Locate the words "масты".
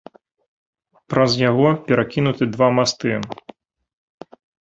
2.79-3.11